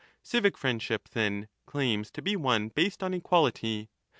Civic 0.23 0.57
friendship, 0.57 1.09
then, 1.09 1.47
claims 1.67 2.09
to 2.09 2.23
be 2.23 2.35
one 2.35 2.69
based 2.69 3.03
on 3.03 3.13
equality. 3.13 3.91